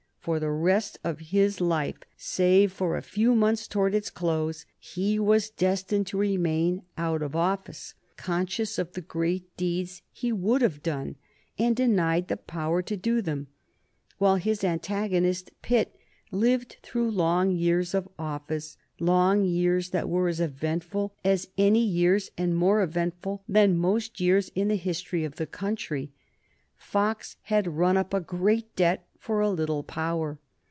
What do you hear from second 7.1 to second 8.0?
of office,